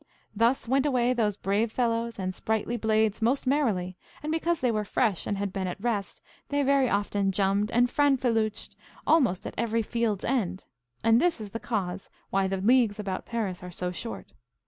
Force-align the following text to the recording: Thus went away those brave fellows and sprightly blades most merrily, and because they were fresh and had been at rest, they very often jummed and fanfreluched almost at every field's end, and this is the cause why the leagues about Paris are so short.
Thus 0.35 0.67
went 0.67 0.87
away 0.87 1.13
those 1.13 1.37
brave 1.37 1.71
fellows 1.71 2.17
and 2.17 2.33
sprightly 2.33 2.75
blades 2.75 3.21
most 3.21 3.45
merrily, 3.45 3.99
and 4.23 4.31
because 4.31 4.59
they 4.59 4.71
were 4.71 4.83
fresh 4.83 5.27
and 5.27 5.37
had 5.37 5.53
been 5.53 5.67
at 5.67 5.79
rest, 5.79 6.21
they 6.49 6.63
very 6.63 6.89
often 6.89 7.31
jummed 7.31 7.69
and 7.69 7.87
fanfreluched 7.87 8.75
almost 9.05 9.45
at 9.45 9.53
every 9.59 9.83
field's 9.83 10.25
end, 10.25 10.65
and 11.03 11.21
this 11.21 11.39
is 11.39 11.51
the 11.51 11.59
cause 11.59 12.09
why 12.31 12.47
the 12.47 12.57
leagues 12.57 12.97
about 12.99 13.27
Paris 13.27 13.61
are 13.61 13.69
so 13.69 13.91
short. 13.91 14.33